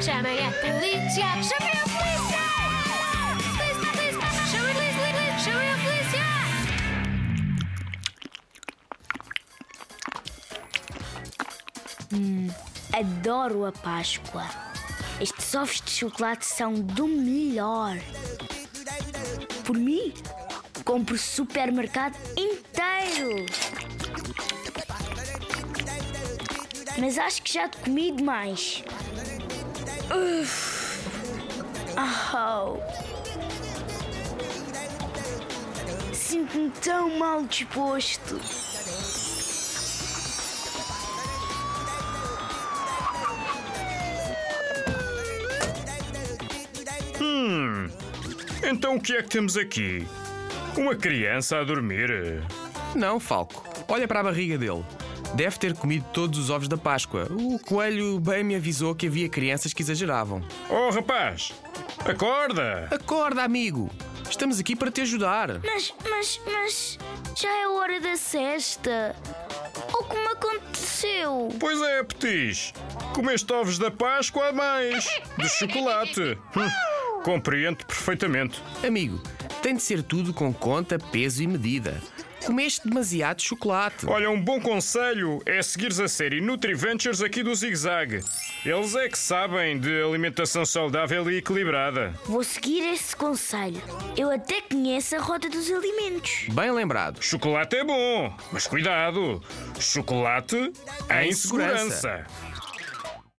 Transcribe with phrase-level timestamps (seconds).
[0.00, 1.26] Chamem a polícia!
[1.42, 2.42] Chamem a polícia!
[3.56, 4.28] Polícia, polícia!
[4.50, 5.38] Chamem a polícia!
[5.44, 6.26] Chamem a polícia!
[12.92, 14.44] Adoro a Páscoa.
[15.20, 17.96] Estes ovos de chocolate são do melhor.
[19.64, 20.12] Por mim,
[20.84, 23.46] compro supermercado inteiro.
[26.98, 28.84] Mas acho que já comi demais.
[32.32, 32.82] Au.
[36.12, 38.40] Sinto-me tão mal disposto.
[48.68, 50.06] Então o que é que temos aqui?
[50.76, 52.42] Uma criança a dormir?
[52.96, 53.62] Não, Falco.
[53.88, 54.84] Olha para a barriga dele.
[55.34, 57.26] Deve ter comido todos os ovos da Páscoa.
[57.30, 60.42] O coelho bem me avisou que havia crianças que exageravam.
[60.70, 61.52] Oh, rapaz!
[62.04, 62.88] Acorda!
[62.90, 63.90] Acorda, amigo!
[64.30, 65.60] Estamos aqui para te ajudar.
[65.62, 66.98] Mas, mas, mas
[67.36, 69.14] já é hora da cesta.
[69.92, 71.48] O que me aconteceu?
[71.60, 72.72] Pois é, Petis.
[73.14, 75.06] Comeste ovos da Páscoa a mais.
[75.38, 76.38] De chocolate.
[76.56, 78.60] Hum, compreendo perfeitamente.
[78.84, 79.20] Amigo,
[79.62, 82.00] tem de ser tudo com conta, peso e medida.
[82.46, 84.06] Comeste demasiado chocolate.
[84.06, 88.20] Olha, um bom conselho é seguires a série NutriVentures aqui do Zig Zag.
[88.64, 92.14] Eles é que sabem de alimentação saudável e equilibrada.
[92.24, 93.82] Vou seguir esse conselho.
[94.16, 96.46] Eu até conheço a roda dos alimentos.
[96.52, 97.20] Bem lembrado.
[97.22, 99.42] Chocolate é bom, mas cuidado!
[99.80, 100.56] Chocolate
[101.10, 101.90] em, Em segurança.
[101.90, 102.26] segurança.